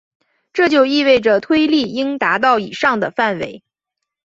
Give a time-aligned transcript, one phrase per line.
[0.51, 3.61] 这就意味着推力应达到以上的范围。